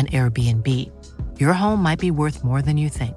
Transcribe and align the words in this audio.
an 0.00 0.06
Airbnb. 0.18 0.68
Your 1.42 1.54
home 1.62 1.80
might 1.86 2.00
be 2.06 2.10
worth 2.20 2.38
more 2.50 2.62
than 2.66 2.76
you 2.84 2.90
think. 3.00 3.16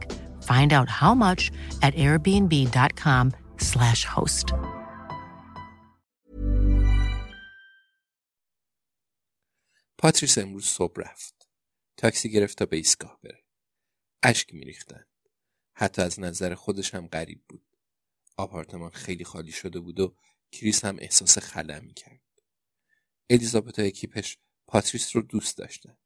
Find 0.51 0.69
out 0.77 0.89
how 1.01 1.13
much 1.25 1.41
at 1.85 1.93
airbnb.com/slash 2.05 4.01
host. 4.15 4.47
پاتریس 9.97 10.37
امروز 10.37 10.65
صبح 10.65 11.01
رفت. 11.01 11.49
تاکسی 11.97 12.31
گرفت 12.31 12.57
تا 12.57 12.65
به 12.65 12.77
ایستگاه 12.77 13.19
بره. 13.23 13.43
اشک 14.23 14.53
میریختن. 14.53 15.05
حتی 15.73 16.01
از 16.01 16.19
نظر 16.19 16.55
خودش 16.55 16.95
هم 16.95 17.07
غریب 17.07 17.43
بود. 17.49 17.65
آپارتمان 18.37 18.89
خیلی 18.89 19.23
خالی 19.23 19.51
شده 19.51 19.79
بود 19.79 19.99
و 19.99 20.15
کریس 20.51 20.85
هم 20.85 20.97
احساس 20.99 21.37
خلا 21.37 21.79
می‌کرد. 21.79 22.21
الیزابت 23.29 23.79
و 23.79 23.81
اکیپش 23.81 24.37
پاتریس 24.67 25.15
رو 25.15 25.21
دوست 25.21 25.57
داشتند. 25.57 25.97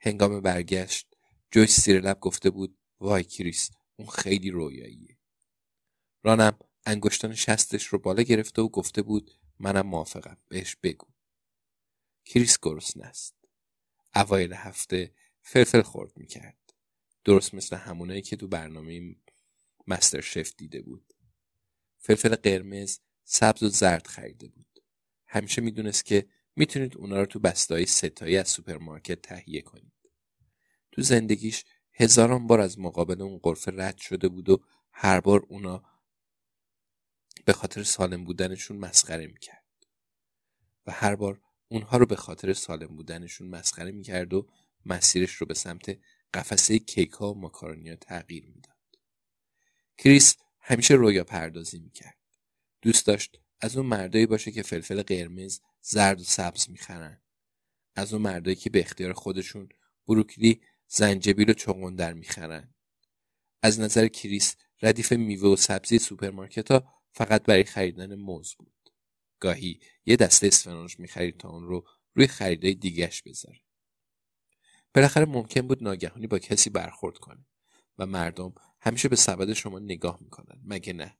هنگام 0.00 0.40
برگشت 0.40 1.16
جویس 1.50 1.80
زیر 1.80 2.00
لب 2.00 2.20
گفته 2.20 2.50
بود 2.50 2.78
وای 3.00 3.24
کریس 3.24 3.70
اون 3.96 4.08
خیلی 4.08 4.50
رویاییه. 4.50 5.18
رانم 6.22 6.58
انگشتان 6.86 7.34
شستش 7.34 7.86
رو 7.86 7.98
بالا 7.98 8.22
گرفته 8.22 8.62
و 8.62 8.68
گفته 8.68 9.02
بود 9.02 9.30
منم 9.58 9.86
موافقم 9.86 10.38
بهش 10.48 10.76
بگو. 10.82 11.06
کریس 12.24 12.58
گرسنه 12.62 13.04
است. 13.04 13.34
اوایل 14.14 14.52
هفته 14.52 15.14
فلفل 15.42 15.82
خورد 15.82 16.12
می‌کرد. 16.16 16.74
درست 17.24 17.54
مثل 17.54 17.76
همونایی 17.76 18.22
که 18.22 18.36
تو 18.36 18.48
برنامه 18.48 19.16
مستر 19.86 20.20
شف 20.20 20.52
دیده 20.56 20.82
بود. 20.82 21.12
فلفل 21.98 22.34
قرمز، 22.34 22.98
سبز 23.24 23.62
و 23.62 23.68
زرد 23.68 24.06
خریده 24.06 24.48
بود. 24.48 24.80
همیشه 25.26 25.62
می‌دونست 25.62 26.04
که 26.04 26.28
می‌تونید 26.56 26.96
اونا 26.96 27.20
رو 27.20 27.26
تو 27.26 27.38
بسته‌های 27.38 27.86
سه‌تایی 27.86 28.36
از 28.36 28.48
سوپرمارکت 28.48 29.22
تهیه 29.22 29.62
کنید. 29.62 29.93
تو 30.94 31.02
زندگیش 31.02 31.64
هزاران 31.92 32.46
بار 32.46 32.60
از 32.60 32.78
مقابل 32.78 33.22
اون 33.22 33.38
غرفه 33.38 33.72
رد 33.74 33.98
شده 33.98 34.28
بود 34.28 34.48
و 34.48 34.64
هر 34.92 35.20
بار 35.20 35.46
اونا 35.48 35.84
به 37.44 37.52
خاطر 37.52 37.82
سالم 37.82 38.24
بودنشون 38.24 38.76
مسخره 38.76 39.26
می‌کرد. 39.26 39.64
و 40.86 40.92
هر 40.92 41.16
بار 41.16 41.40
اونها 41.68 41.96
رو 41.96 42.06
به 42.06 42.16
خاطر 42.16 42.52
سالم 42.52 42.96
بودنشون 42.96 43.48
مسخره 43.48 43.92
می‌کرد 43.92 44.34
و 44.34 44.48
مسیرش 44.86 45.34
رو 45.34 45.46
به 45.46 45.54
سمت 45.54 45.98
قفسه 46.34 46.78
کیک 46.78 47.10
ها 47.10 47.32
و 47.32 47.38
ماکارونیا 47.38 47.96
تغییر 47.96 48.46
می‌داد. 48.46 48.98
کریس 49.98 50.36
همیشه 50.60 50.94
رویا 50.94 51.24
پردازی 51.24 51.78
می‌کرد. 51.78 52.18
دوست 52.82 53.06
داشت 53.06 53.40
از 53.60 53.76
اون 53.76 53.86
مردایی 53.86 54.26
باشه 54.26 54.50
که 54.50 54.62
فلفل 54.62 55.02
قرمز 55.02 55.60
زرد 55.80 56.20
و 56.20 56.24
سبز 56.24 56.70
می‌خرن 56.70 57.22
از 57.94 58.12
اون 58.12 58.22
مردایی 58.22 58.56
که 58.56 58.70
به 58.70 58.80
اختیار 58.80 59.12
خودشون 59.12 59.68
بروکلی 60.06 60.60
زنجبیل 60.88 61.50
و 61.50 61.52
چغندر 61.52 62.12
می‌خرن. 62.12 62.74
از 63.62 63.80
نظر 63.80 64.08
کریس 64.08 64.56
ردیف 64.82 65.12
میوه 65.12 65.48
و 65.48 65.56
سبزی 65.56 65.98
سوپرمارکت 65.98 66.70
ها 66.70 66.94
فقط 67.12 67.42
برای 67.42 67.64
خریدن 67.64 68.14
موز 68.14 68.54
بود. 68.54 68.90
گاهی 69.40 69.80
یه 70.06 70.16
دسته 70.16 70.46
اسفناج 70.46 70.98
می‌خرید 70.98 71.36
تا 71.36 71.48
اون 71.48 71.64
رو 71.64 71.86
روی 72.14 72.26
خریدای 72.26 72.74
دیگش 72.74 73.22
بذاره. 73.22 73.60
بالاخره 74.94 75.24
ممکن 75.24 75.60
بود 75.60 75.82
ناگهانی 75.82 76.26
با 76.26 76.38
کسی 76.38 76.70
برخورد 76.70 77.18
کنه 77.18 77.46
و 77.98 78.06
مردم 78.06 78.54
همیشه 78.80 79.08
به 79.08 79.16
سبد 79.16 79.52
شما 79.52 79.78
نگاه 79.78 80.18
می‌کنن 80.20 80.60
مگه 80.64 80.92
نه؟ 80.92 81.18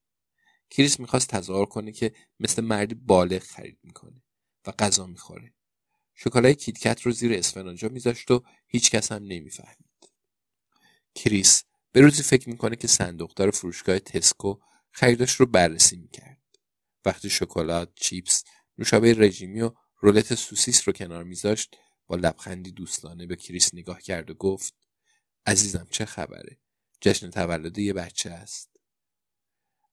کریس 0.70 1.00
می‌خواست 1.00 1.28
تظاهر 1.28 1.64
کنه 1.64 1.92
که 1.92 2.14
مثل 2.40 2.64
مردی 2.64 2.94
بالغ 2.94 3.42
خرید 3.42 3.78
می‌کنه 3.82 4.22
و 4.66 4.72
غذا 4.72 5.06
می‌خوره. 5.06 5.54
شکلات 6.14 6.56
کیتکت 6.56 7.02
رو 7.02 7.12
زیر 7.12 7.32
اسفناجا 7.32 7.88
میذاشت 7.88 8.30
و 8.30 8.44
هیچ 8.66 8.90
کس 8.90 9.12
هم 9.12 9.22
نمی‌فهمید. 9.22 10.08
کریس 11.14 11.64
به 11.92 12.00
روزی 12.00 12.22
فکر 12.22 12.48
می‌کنه 12.48 12.76
که 12.76 12.88
صندوقدار 12.88 13.50
فروشگاه 13.50 13.98
تسکو 13.98 14.54
خریداش 14.90 15.34
رو 15.34 15.46
بررسی 15.46 15.96
می‌کرد. 15.96 16.42
وقتی 17.04 17.30
شکلات 17.30 17.92
چیپس 17.94 18.44
نوشابه 18.78 19.14
رژیمی 19.14 19.60
و 19.60 19.70
رولت 20.00 20.34
سوسیس 20.34 20.88
رو 20.88 20.92
کنار 20.92 21.24
میذاشت 21.24 21.76
با 22.06 22.16
لبخندی 22.16 22.72
دوستانه 22.72 23.26
به 23.26 23.36
کریس 23.36 23.74
نگاه 23.74 24.02
کرد 24.02 24.30
و 24.30 24.34
گفت 24.34 24.74
عزیزم 25.46 25.86
چه 25.90 26.04
خبره؟ 26.04 26.58
جشن 27.00 27.30
تولد 27.30 27.78
یه 27.78 27.92
بچه 27.92 28.30
است. 28.30 28.80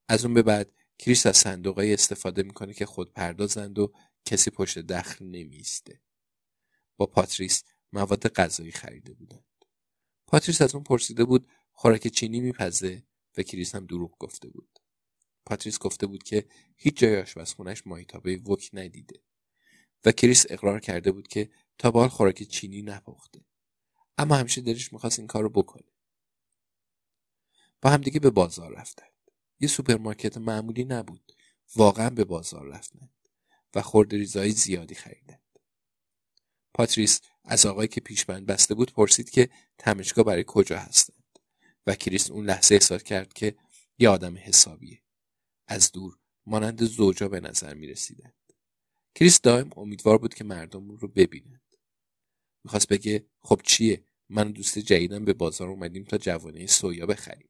از 0.08 0.26
اون 0.26 0.34
به 0.34 0.42
بعد 0.42 0.72
کریس 1.00 1.26
از 1.26 1.38
صندوقای 1.38 1.94
استفاده 1.94 2.44
می‌کنه 2.44 2.74
که 2.74 2.86
خودپردازند 2.86 3.80
و 3.80 3.94
کسی 4.26 4.50
پشت 4.50 4.80
دخل 4.80 5.26
نمی‌ایسته. 5.26 6.02
با 7.02 7.08
پاتریس 7.08 7.64
مواد 7.94 8.28
غذایی 8.28 8.72
خریده 8.72 9.14
بودند. 9.14 9.66
پاتریس 10.28 10.62
از 10.62 10.76
اون 10.76 10.84
پرسیده 10.84 11.26
بود 11.26 11.48
خوراک 11.72 12.08
چینی 12.08 12.40
میپزه 12.40 13.04
و 13.38 13.44
کریس 13.44 13.76
هم 13.76 13.86
دروغ 13.86 14.18
گفته 14.18 14.50
بود. 14.50 14.80
پاتریس 15.46 15.80
گفته 15.80 16.08
بود 16.08 16.24
که 16.24 16.46
هیچ 16.76 16.98
جای 16.98 17.22
آشپزخونش 17.22 17.88
ماهیتابه 17.88 18.38
وک 18.38 18.70
ندیده 18.74 19.22
و 20.06 20.12
کریس 20.12 20.46
اقرار 20.50 20.80
کرده 20.80 21.12
بود 21.12 21.28
که 21.28 21.50
تا 21.78 21.92
به 21.92 22.00
حال 22.00 22.08
خوراک 22.08 22.44
چینی 22.44 22.82
نپخته. 22.82 23.46
اما 24.18 24.36
همیشه 24.36 24.62
دلش 24.62 24.94
می‌خواست 24.94 25.20
این 25.20 25.28
کار 25.28 25.44
رو 25.44 25.50
بکنه. 25.50 25.92
با 27.82 27.90
همدیگه 27.90 28.20
به 28.20 28.30
بازار 28.30 28.72
رفتند. 28.72 29.32
یه 29.60 29.68
سوپرمارکت 29.68 30.38
معمولی 30.38 30.86
نبود. 30.86 31.32
واقعا 31.76 32.10
به 32.10 32.24
بازار 32.24 32.68
رفتند. 32.68 33.14
و 33.76 33.82
خورده 33.82 34.18
ریزایی 34.18 34.52
زیادی 34.52 34.96
خریدند. 34.96 35.51
پاتریس 36.82 37.22
از 37.44 37.66
آقایی 37.66 37.88
که 37.88 38.02
پیشبند 38.02 38.46
بسته 38.46 38.76
بود 38.76 38.94
پرسید 38.94 39.30
که 39.30 39.50
تمشگاه 39.78 40.26
برای 40.26 40.44
کجا 40.48 40.80
هستند 40.80 41.40
و 41.88 41.96
کریس 41.96 42.32
اون 42.32 42.46
لحظه 42.46 42.76
احساس 42.76 43.04
کرد 43.04 43.34
که 43.34 43.56
یه 44.00 44.10
آدم 44.10 44.38
حسابیه. 44.38 45.02
از 45.68 45.92
دور 45.92 46.18
مانند 46.46 46.84
زوجا 46.84 47.28
به 47.28 47.40
نظر 47.40 47.74
می 47.74 47.88
رسیدند. 47.88 48.54
کریس 49.16 49.42
دائم 49.42 49.70
امیدوار 49.78 50.18
بود 50.18 50.34
که 50.34 50.44
مردم 50.44 50.92
رو 50.92 51.08
ببینند. 51.08 51.76
می‌خواست 52.64 52.88
بگه 52.88 53.26
خب 53.42 53.62
چیه 53.64 54.04
من 54.30 54.45
و 54.45 54.52
دوست 54.52 54.80
جدیدم 54.80 55.26
به 55.26 55.34
بازار 55.34 55.70
اومدیم 55.70 56.04
تا 56.04 56.18
جوانه 56.18 56.68
سویا 56.68 57.06
بخریم. 57.06 57.50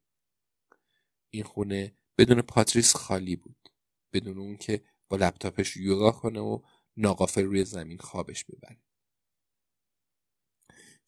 این 1.29 1.43
خونه 1.43 1.95
بدون 2.17 2.41
پاتریس 2.41 2.95
خالی 2.95 3.35
بود. 3.35 3.69
بدون 4.13 4.37
اون 4.37 4.57
که 4.57 4.81
با 5.09 5.17
لپتاپش 5.17 5.77
یوگا 5.77 6.11
کنه 6.11 6.39
و 6.39 6.61
ناغافل 6.97 7.43
روی 7.43 7.65
زمین 7.65 7.97
خوابش 7.97 8.45
ببره 8.45 8.90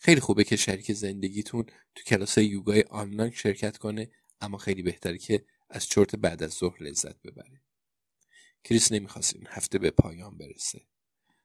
خیلی 0.03 0.21
خوبه 0.21 0.43
که 0.43 0.55
شریک 0.55 0.91
زندگیتون 0.91 1.65
تو 1.95 2.03
کلاس 2.03 2.37
یوگای 2.37 2.81
آنلاین 2.81 3.31
شرکت 3.31 3.77
کنه 3.77 4.11
اما 4.41 4.57
خیلی 4.57 4.81
بهتره 4.81 5.17
که 5.17 5.45
از 5.69 5.85
چرت 5.85 6.15
بعد 6.15 6.43
از 6.43 6.51
ظهر 6.51 6.83
لذت 6.83 7.21
ببره 7.21 7.61
کریس 8.63 8.91
نمی‌خواست 8.91 9.35
این 9.35 9.47
هفته 9.49 9.79
به 9.79 9.91
پایان 9.91 10.37
برسه 10.37 10.81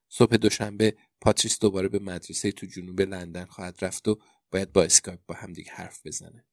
صبح 0.08 0.36
دوشنبه 0.36 0.96
پاتریس 1.20 1.58
دوباره 1.58 1.88
به 1.88 1.98
مدرسه 1.98 2.52
تو 2.52 2.66
جنوب 2.66 3.00
لندن 3.00 3.44
خواهد 3.44 3.84
رفت 3.84 4.08
و 4.08 4.18
باید 4.50 4.72
با 4.72 4.84
اسکایپ 4.84 5.20
با 5.26 5.34
همدیگه 5.34 5.72
حرف 5.72 6.06
بزنه 6.06 6.44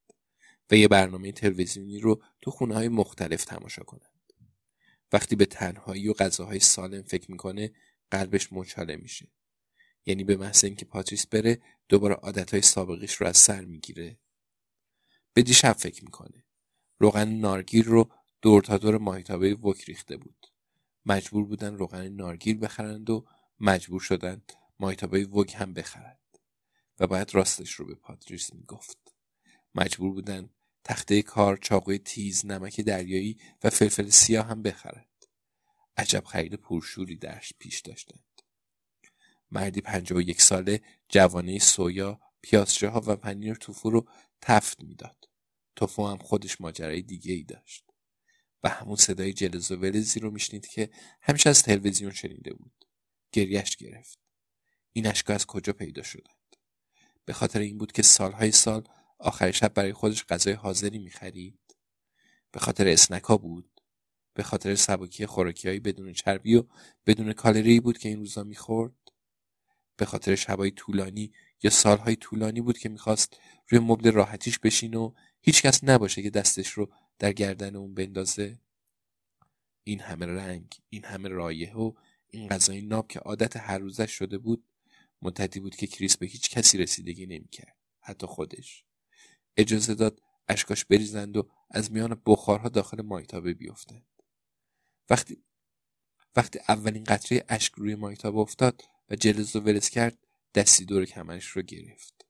و 0.71 0.75
یه 0.75 0.87
برنامه 0.87 1.31
تلویزیونی 1.31 1.99
رو 1.99 2.23
تو 2.41 2.51
خونه 2.51 2.75
های 2.75 2.87
مختلف 2.87 3.45
تماشا 3.45 3.83
کنند. 3.83 4.33
وقتی 5.13 5.35
به 5.35 5.45
تنهایی 5.45 6.07
و 6.07 6.13
غذاهای 6.13 6.59
سالم 6.59 7.01
فکر 7.01 7.31
می‌کنه 7.31 7.73
قلبش 8.11 8.53
مچاله 8.53 8.95
میشه. 8.95 9.27
یعنی 10.05 10.23
به 10.23 10.37
محض 10.37 10.63
اینکه 10.63 10.85
پاتریس 10.85 11.27
بره 11.27 11.61
دوباره 11.89 12.15
عادتهای 12.15 12.61
سابقیش 12.61 13.13
رو 13.13 13.27
از 13.27 13.37
سر 13.37 13.65
می‌گیره. 13.65 14.17
به 15.33 15.41
دیشب 15.41 15.73
فکر 15.73 16.03
می‌کنه. 16.05 16.43
روغن 16.99 17.29
نارگیل 17.29 17.83
رو 17.83 18.11
دور 18.41 18.61
تا 18.61 18.77
دور 18.77 18.97
ماهیتابه 18.97 19.53
وک 19.53 19.83
ریخته 19.83 20.17
بود. 20.17 20.47
مجبور 21.05 21.45
بودن 21.45 21.75
روغن 21.77 22.09
نارگیل 22.09 22.59
بخرند 22.59 23.09
و 23.09 23.25
مجبور 23.59 23.99
شدند 23.99 24.53
ماهیتابه 24.79 25.25
وگ 25.25 25.51
هم 25.51 25.73
بخرند. 25.73 26.19
و 26.99 27.07
باید 27.07 27.35
راستش 27.35 27.71
رو 27.71 27.85
به 27.85 27.95
پاتریس 27.95 28.53
می‌گفت. 28.53 29.15
مجبور 29.75 30.13
بودن 30.13 30.49
تخته 30.83 31.21
کار 31.21 31.57
چاقوی 31.57 31.97
تیز 31.97 32.45
نمک 32.45 32.81
دریایی 32.81 33.37
و 33.63 33.69
فلفل 33.69 34.09
سیاه 34.09 34.45
هم 34.47 34.61
بخرد 34.61 35.27
عجب 35.97 36.23
خرید 36.23 36.53
پرشوری 36.53 37.15
درش 37.15 37.53
پیش 37.59 37.79
داشتند 37.79 38.24
مردی 39.51 39.81
پنجاه 39.81 40.17
و 40.17 40.21
یک 40.21 40.41
ساله 40.41 40.81
جوانه 41.09 41.59
سویا 41.59 42.19
پیازچه 42.41 42.89
ها 42.89 43.01
و 43.07 43.15
پنیر 43.15 43.55
توفو 43.55 43.89
رو 43.89 44.07
تفت 44.41 44.83
می‌داد. 44.83 45.29
توفو 45.75 46.07
هم 46.07 46.17
خودش 46.17 46.61
ماجرای 46.61 47.01
دیگه 47.01 47.33
ای 47.33 47.43
داشت. 47.43 47.85
و 48.63 48.69
همون 48.69 48.95
صدای 48.95 49.33
جلز 49.33 49.71
و 49.71 49.75
ولزی 49.75 50.19
رو 50.19 50.31
میشنید 50.31 50.67
که 50.67 50.89
همیشه 51.21 51.49
از 51.49 51.63
تلویزیون 51.63 52.11
شنیده 52.11 52.53
بود. 52.53 52.85
گریش 53.31 53.75
گرفت. 53.75 54.19
این 54.93 55.07
اشکا 55.07 55.33
از 55.33 55.45
کجا 55.45 55.73
پیدا 55.73 56.03
شدند؟ 56.03 56.55
به 57.25 57.33
خاطر 57.33 57.59
این 57.59 57.77
بود 57.77 57.91
که 57.91 58.01
سالهای 58.01 58.51
سال 58.51 58.87
آخر 59.19 59.51
شب 59.51 59.73
برای 59.73 59.93
خودش 59.93 60.25
غذای 60.25 60.53
حاضری 60.53 60.99
می‌خرید. 60.99 61.59
به 62.51 62.59
خاطر 62.59 62.87
اسنکا 62.87 63.37
بود. 63.37 63.81
به 64.33 64.43
خاطر 64.43 64.75
سبکی 64.75 65.25
خوراکیهایی 65.25 65.79
بدون 65.79 66.13
چربی 66.13 66.55
و 66.55 66.63
بدون 67.05 67.33
کالری 67.33 67.79
بود 67.79 67.97
که 67.97 68.09
این 68.09 68.19
روزا 68.19 68.43
می‌خورد. 68.43 69.04
به 69.97 70.05
خاطر 70.05 70.35
شبای 70.35 70.71
طولانی 70.71 71.33
یا 71.63 71.69
سالهای 71.69 72.15
طولانی 72.15 72.61
بود 72.61 72.77
که 72.77 72.89
می‌خواست 72.89 73.37
روی 73.67 73.79
مبل 73.79 74.11
راحتیش 74.11 74.59
بشین 74.59 74.93
و 74.93 75.13
هیچکس 75.41 75.83
نباشه 75.83 76.23
که 76.23 76.29
دستش 76.29 76.69
رو 76.69 76.91
در 77.19 77.33
گردن 77.33 77.75
اون 77.75 77.93
بندازه. 77.93 78.59
این 79.83 79.99
همه 79.99 80.25
رنگ 80.25 80.75
این 80.89 81.05
همه 81.05 81.29
رایه 81.29 81.75
و 81.75 81.93
این 82.27 82.47
غذای 82.47 82.81
ناب 82.81 83.07
که 83.07 83.19
عادت 83.19 83.57
هر 83.57 83.77
روزش 83.77 84.11
شده 84.11 84.37
بود 84.37 84.63
مدتی 85.21 85.59
بود 85.59 85.75
که 85.75 85.87
کریس 85.87 86.17
به 86.17 86.25
هیچ 86.25 86.49
کسی 86.49 86.77
رسیدگی 86.77 87.25
نمی‌کرد 87.25 87.75
حتی 87.99 88.27
خودش. 88.27 88.85
اجازه 89.57 89.95
داد 89.95 90.21
اشکاش 90.47 90.85
بریزند 90.85 91.37
و 91.37 91.49
از 91.71 91.91
میان 91.91 92.21
بخارها 92.25 92.69
داخل 92.69 93.01
ماهیتابه 93.01 93.53
بیفتند. 93.53 94.05
وقتی 95.09 95.43
وقتی 96.35 96.59
اولین 96.69 97.03
قطره 97.03 97.45
اشک 97.49 97.73
روی 97.73 97.95
ماهیتابه 97.95 98.37
افتاد 98.37 98.81
و 99.09 99.15
جلز 99.15 99.55
و 99.55 99.59
ولز 99.59 99.89
کرد 99.89 100.17
دستی 100.55 100.85
دور 100.85 101.05
کمرش 101.05 101.47
رو 101.47 101.61
گرفت. 101.61 102.25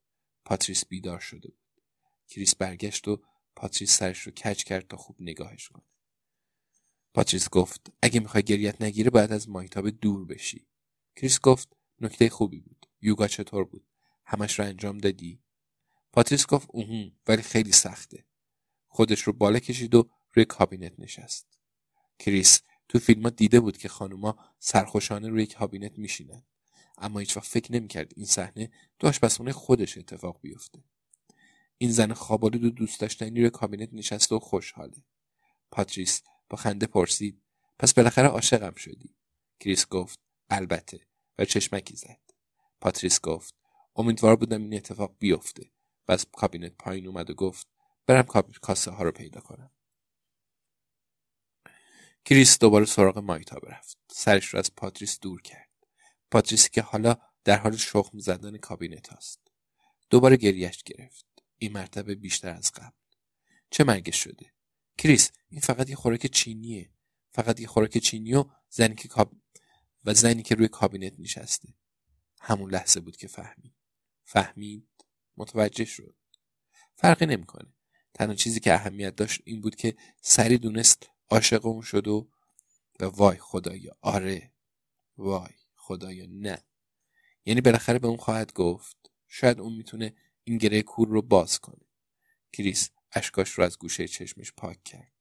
پاتریس 0.46 0.86
بیدار 0.86 1.20
شده 1.20 1.50
بود. 1.50 1.82
کریس 2.28 2.56
برگشت 2.56 3.08
و 3.08 3.22
پاتریس 3.56 3.98
سرش 3.98 4.20
رو 4.20 4.32
کج 4.32 4.64
کرد 4.64 4.88
تا 4.88 4.98
خوب 4.98 5.16
نگاهش 5.20 5.70
کنه. 5.70 5.84
پاتریس 7.14 7.50
گفت 7.50 7.92
اگه 8.02 8.20
می‌خوای 8.20 8.44
گریت 8.44 8.82
نگیره 8.82 9.10
باید 9.10 9.32
از 9.32 9.50
ماهیتابه 9.50 9.92
دور 9.92 10.26
بشی. 10.26 10.68
کریس 11.16 11.40
گفت 11.40 11.76
نکته 12.02 12.30
خوبی 12.30 12.60
بود. 12.60 12.86
یوگا 13.02 13.28
چطور 13.28 13.64
بود؟ 13.64 13.88
همش 14.26 14.60
رو 14.60 14.66
انجام 14.66 14.98
دادی؟ 14.98 15.42
پاتریس 16.12 16.46
گفت 16.46 16.68
اوهون 16.72 17.12
ولی 17.28 17.42
خیلی 17.42 17.72
سخته. 17.72 18.26
خودش 18.88 19.22
رو 19.22 19.34
بالا 19.34 19.60
کشید 19.60 19.96
و 19.96 20.10
روی 20.34 20.46
کابینت 20.46 21.00
نشست. 21.00 21.60
کریس 22.20 22.62
تو 22.90 23.00
فیلم 23.00 23.30
دیده 23.30 23.60
بود 23.60 23.78
که 23.78 23.90
خانوما 23.90 24.56
سرخوشانه 24.60 25.30
روی 25.30 25.46
کابینت 25.46 25.98
میشینن. 25.98 26.44
اما 26.98 27.20
هیچ 27.20 27.38
وقت 27.38 27.48
فکر 27.48 27.74
نمی‌کرد 27.74 28.12
این 28.16 28.26
صحنه 28.26 28.72
تو 29.00 29.08
آشپزخونه 29.08 29.52
خودش 29.52 29.98
اتفاق 29.98 30.42
بیفته. 30.42 30.84
این 31.78 31.92
زن 31.92 32.14
خوابالود 32.14 32.64
و 32.64 32.70
دوست 32.70 33.00
داشتنی 33.00 33.40
روی 33.40 33.50
کابینت 33.50 33.90
نشسته 33.94 34.36
و 34.36 34.40
خوشحاله. 34.40 35.04
پاتریس 35.72 36.22
با 36.50 36.58
خنده 36.58 36.88
پرسید 36.88 37.42
پس 37.80 37.94
بالاخره 37.94 38.28
عاشقم 38.28 38.76
شدی؟ 38.76 39.16
کریس 39.60 39.88
گفت 39.88 40.20
البته. 40.50 41.00
و 41.38 41.46
چشمکی 41.46 41.96
زد. 41.96 42.20
پاتریس 42.82 43.22
گفت 43.22 43.56
امیدوار 43.96 44.36
بودم 44.36 44.62
این 44.62 44.74
اتفاق 44.74 45.16
بیفته. 45.20 45.72
و 46.08 46.12
از 46.12 46.26
کابینت 46.32 46.74
پایین 46.80 47.08
اومد 47.08 47.30
و 47.30 47.34
گفت 47.34 47.68
برم 48.06 48.24
کاسه 48.62 48.92
ها 48.92 49.04
رو 49.04 49.12
پیدا 49.12 49.42
کنم. 49.42 49.72
کریس 52.26 52.60
دوباره 52.60 52.86
سراغ 52.86 53.18
ماهیتابه 53.18 53.60
رفت. 53.60 53.98
سرش 54.12 54.46
رو 54.46 54.60
از 54.60 54.76
پاتریس 54.76 55.20
دور 55.20 55.42
کرد. 55.42 55.65
پاتریسی 56.32 56.70
که 56.70 56.82
حالا 56.82 57.18
در 57.44 57.58
حال 57.58 57.78
شخم 57.78 58.20
زدن 58.20 58.58
کابینت 58.58 59.14
هست 59.14 59.40
دوباره 60.10 60.38
گریش 60.38 60.84
گرفت. 60.84 61.26
این 61.58 61.74
مرتبه 61.74 62.16
بیشتر 62.16 62.50
از 62.50 62.72
قبل. 62.72 62.96
چه 63.70 63.84
مرگش 63.84 64.24
شده؟ 64.24 64.54
کریس 64.98 65.32
این 65.50 65.62
فقط 65.62 65.90
یه 65.90 65.96
خوراک 65.96 66.28
چینیه. 66.28 66.90
فقط 67.32 67.60
یه 67.60 67.68
خوراک 67.68 67.98
چینی 67.98 68.34
و 68.34 68.46
زنی 68.70 68.96
که 68.96 69.08
کاب... 69.08 69.34
و 70.06 70.14
زنی 70.14 70.44
که 70.44 70.56
روی 70.56 70.68
کابینت 70.68 71.14
نشسته. 71.20 71.74
همون 72.42 72.72
لحظه 72.72 73.00
بود 73.00 73.18
که 73.18 73.28
فهمید. 73.28 73.76
فهمید؟ 74.24 74.88
متوجه 75.38 75.86
شد. 75.86 76.16
فرقی 76.96 77.26
نمی‌کنه. 77.26 77.74
تنها 78.14 78.36
چیزی 78.36 78.60
که 78.60 78.74
اهمیت 78.74 79.16
داشت 79.16 79.42
این 79.46 79.62
بود 79.62 79.76
که 79.76 79.96
سری 80.22 80.58
دونست 80.58 81.10
عاشق 81.30 81.66
اون 81.66 81.82
شد 81.82 82.08
و 82.08 82.30
و 83.00 83.06
وای 83.06 83.38
خدایا 83.38 83.98
آره. 84.02 84.54
وای. 85.18 85.65
خدایا 85.86 86.26
نه 86.30 86.64
یعنی 87.46 87.62
بالاخره 87.62 88.00
به 88.00 88.08
اون 88.08 88.18
خواهد 88.18 88.54
گفت 88.54 89.12
شاید 89.28 89.60
اون 89.60 89.74
می‌تونه 89.74 90.16
این 90.44 90.58
گره 90.58 90.82
کور 90.82 91.08
رو 91.08 91.22
باز 91.22 91.60
کنه 91.60 91.86
کریس 92.54 92.90
اشکاش 93.12 93.50
رو 93.50 93.64
از 93.64 93.78
گوشه 93.78 94.08
چشمش 94.08 94.52
پاک 94.58 94.84
کرد 94.84 95.12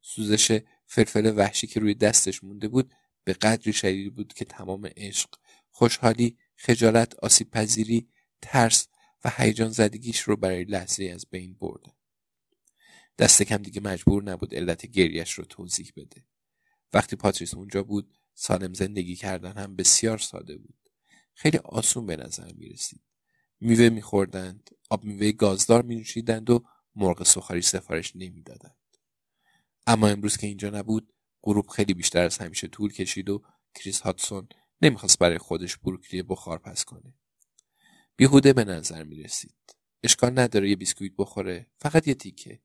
سوزش 0.00 0.60
فلفل 0.86 1.32
وحشی 1.36 1.66
که 1.66 1.80
روی 1.80 1.94
دستش 1.94 2.44
مونده 2.44 2.68
بود 2.68 2.94
به 3.24 3.32
قدری 3.32 3.72
شدید 3.72 4.14
بود 4.14 4.32
که 4.32 4.44
تمام 4.44 4.90
عشق 4.96 5.28
خوشحالی 5.70 6.38
خجالت 6.56 7.14
آسیب 7.14 7.50
پذیری 7.50 8.08
ترس 8.42 8.88
و 9.24 9.32
هیجان 9.36 9.68
زدگیش 9.68 10.20
رو 10.20 10.36
برای 10.36 10.64
لحظه 10.64 11.04
از 11.04 11.26
بین 11.30 11.54
برده. 11.54 11.92
دست 13.18 13.42
کم 13.42 13.56
دیگه 13.56 13.80
مجبور 13.80 14.22
نبود 14.22 14.54
علت 14.54 14.86
گریش 14.86 15.32
رو 15.32 15.44
توضیح 15.44 15.92
بده. 15.96 16.24
وقتی 16.92 17.16
پاتریس 17.16 17.54
اونجا 17.54 17.82
بود 17.82 18.16
سالم 18.38 18.74
زندگی 18.74 19.16
کردن 19.16 19.52
هم 19.52 19.76
بسیار 19.76 20.18
ساده 20.18 20.56
بود. 20.56 20.78
خیلی 21.34 21.58
آسون 21.58 22.06
به 22.06 22.16
نظر 22.16 22.52
می 22.52 22.68
رسید. 22.68 23.02
میوه 23.60 23.88
میخوردند، 23.88 24.70
آب 24.90 25.04
میوه 25.04 25.32
گازدار 25.32 25.82
می 25.82 25.96
نوشیدند 25.96 26.50
و 26.50 26.64
مرغ 26.94 27.22
سخاری 27.22 27.62
سفارش 27.62 28.12
نمی‌دادند. 28.16 28.76
اما 29.86 30.08
امروز 30.08 30.36
که 30.36 30.46
اینجا 30.46 30.70
نبود 30.70 31.12
غروب 31.42 31.68
خیلی 31.68 31.94
بیشتر 31.94 32.24
از 32.24 32.38
همیشه 32.38 32.68
طول 32.68 32.92
کشید 32.92 33.30
و 33.30 33.42
کریس 33.74 34.00
هاتسون 34.00 34.48
نمی‌خواست 34.82 35.18
برای 35.18 35.38
خودش 35.38 35.76
بروکلی 35.76 36.22
بخار 36.22 36.58
پس 36.58 36.84
کنه. 36.84 37.14
بیهوده 38.16 38.52
به 38.52 38.64
نظر 38.64 39.04
می 39.04 39.16
رسید. 39.16 39.56
اشکال 40.02 40.38
نداره 40.38 40.70
یه 40.70 40.76
بیسکویت 40.76 41.12
بخوره 41.18 41.66
فقط 41.78 42.08
یه 42.08 42.14
تیکه 42.14 42.60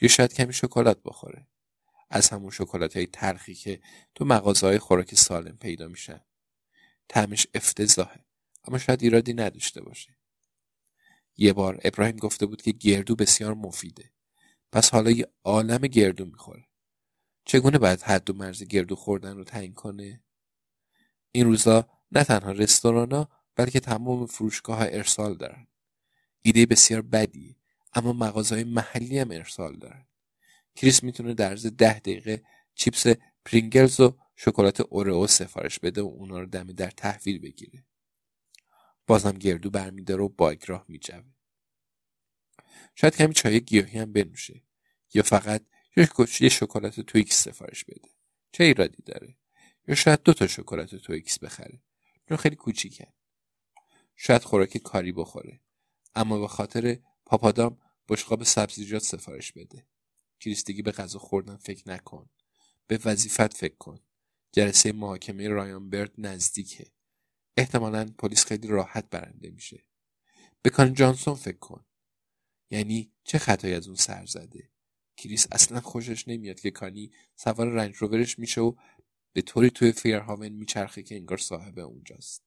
یا 0.00 0.08
شاید 0.08 0.34
کمی 0.34 0.52
شکلات 0.52 1.02
بخوره 1.04 1.48
از 2.14 2.28
همون 2.28 2.50
شکلات 2.50 2.96
های 2.96 3.06
ترخی 3.06 3.54
که 3.54 3.80
تو 4.14 4.24
مغازه 4.24 4.66
های 4.66 4.78
خوراک 4.78 5.14
سالم 5.14 5.56
پیدا 5.56 5.88
میشن 5.88 6.20
طعمش 7.08 7.46
افتضاحه 7.54 8.24
اما 8.64 8.78
شاید 8.78 9.02
ایرادی 9.02 9.34
نداشته 9.34 9.82
باشه. 9.82 10.16
یه 11.36 11.52
بار 11.52 11.80
ابراهیم 11.84 12.16
گفته 12.16 12.46
بود 12.46 12.62
که 12.62 12.72
گردو 12.72 13.16
بسیار 13.16 13.54
مفیده. 13.54 14.12
پس 14.72 14.90
حالا 14.90 15.10
یه 15.10 15.28
عالم 15.44 15.78
گردو 15.78 16.24
می‌خوره. 16.24 16.68
چگونه 17.44 17.78
باید 17.78 18.02
حد 18.02 18.30
و 18.30 18.32
مرز 18.32 18.62
گردو 18.62 18.96
خوردن 18.96 19.36
رو 19.36 19.44
تعیین 19.44 19.74
کنه؟ 19.74 20.24
این 21.32 21.44
روزا 21.44 21.88
نه 22.12 22.24
تنها 22.24 22.52
رستوران 22.52 23.26
بلکه 23.56 23.80
تمام 23.80 24.26
فروشگاه 24.26 24.78
ها 24.78 24.84
ارسال 24.84 25.36
دارن. 25.36 25.66
ایده 26.42 26.66
بسیار 26.66 27.02
بدیه 27.02 27.56
اما 27.94 28.12
مغازه‌های 28.12 28.64
محلی 28.64 29.18
هم 29.18 29.30
ارسال 29.30 29.76
دارن. 29.76 30.06
کریس 30.74 31.02
می‌تونه 31.02 31.34
در 31.34 31.50
عرض 31.50 31.66
ده 31.66 31.98
دقیقه 31.98 32.44
چیپس 32.74 33.06
پرینگلز 33.44 34.00
و 34.00 34.16
شکلات 34.36 34.80
اورئو 34.80 35.26
سفارش 35.26 35.78
بده 35.78 36.02
و 36.02 36.06
اونا 36.06 36.40
رو 36.40 36.46
دم 36.46 36.66
در 36.66 36.90
تحویل 36.90 37.38
بگیره. 37.38 37.84
بازم 39.06 39.32
گردو 39.32 39.70
برمیداره 39.70 40.22
و 40.22 40.28
با 40.28 40.39
اکراه 40.39 40.84
میجوه. 40.88 41.24
شاید 42.94 43.16
کمی 43.16 43.34
چای 43.34 43.60
گیاهی 43.60 43.98
هم 43.98 44.12
بنوشه. 44.12 44.62
یا 45.14 45.22
فقط 45.22 45.62
یه 46.40 46.48
شکلات 46.48 47.00
تویکس 47.00 47.42
سفارش 47.42 47.84
بده. 47.84 48.10
چه 48.52 48.64
ایرادی 48.64 49.02
داره؟ 49.02 49.36
یا 49.88 49.94
شاید 49.94 50.22
دو 50.22 50.32
تا 50.32 50.46
شکلات 50.46 50.94
تویکس 50.94 51.38
بخره. 51.38 51.82
چون 52.28 52.36
خیلی 52.36 52.56
کوچیکه 52.56 53.12
شاید 54.16 54.42
خوراک 54.42 54.76
کاری 54.78 55.12
بخوره. 55.12 55.60
اما 56.14 56.40
به 56.40 56.48
خاطر 56.48 56.98
پاپادام 57.26 57.78
بشقاب 58.08 58.42
سبزیجات 58.42 59.02
سفارش 59.02 59.52
بده. 59.52 59.86
کریستگی 60.40 60.82
به 60.82 60.92
غذا 60.92 61.18
خوردن 61.18 61.56
فکر 61.56 61.88
نکن. 61.90 62.28
به 62.86 62.98
وظیفت 63.04 63.54
فکر 63.54 63.76
کن. 63.76 64.00
جلسه 64.52 64.92
محاکمه 64.92 65.48
رایان 65.48 65.90
برد 65.90 66.12
نزدیکه. 66.18 66.86
احتمالا 67.56 68.14
پلیس 68.18 68.44
خیلی 68.44 68.68
راحت 68.68 69.10
برنده 69.10 69.50
میشه. 69.50 69.84
به 70.62 70.70
کان 70.70 70.94
جانسون 70.94 71.34
فکر 71.34 71.58
کن. 71.58 71.84
یعنی 72.70 73.12
چه 73.24 73.38
خطایی 73.38 73.74
از 73.74 73.86
اون 73.86 73.96
سر 73.96 74.26
زده؟ 74.26 74.70
کریس 75.16 75.46
اصلا 75.52 75.80
خوشش 75.80 76.28
نمیاد 76.28 76.60
که 76.60 76.70
کانی 76.70 77.12
سوار 77.36 77.68
رنج 77.68 77.96
روورش 77.96 78.38
میشه 78.38 78.60
و 78.60 78.74
به 79.32 79.42
طوری 79.42 79.70
توی 79.70 79.92
فیرهاون 79.92 80.48
میچرخه 80.48 81.02
که 81.02 81.14
انگار 81.14 81.38
صاحب 81.38 81.78
اونجاست. 81.78 82.42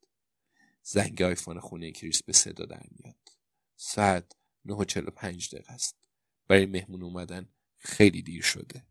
زنگ 0.84 1.22
آیفون 1.22 1.60
خونه 1.60 1.92
کریس 1.92 2.24
به 2.24 2.34
صدا 2.34 2.66
در 2.66 2.88
میاد. 2.92 3.38
ساعت 3.76 4.32
9 4.66 4.74
و 4.74 4.84
45 4.84 5.50
دقیقه 5.56 5.74
است. 5.74 5.96
برای 6.48 6.66
مهمون 6.66 7.04
اومدن 7.04 7.50
خیلی 7.80 8.22
دیر 8.22 8.44
شده. 8.44 8.84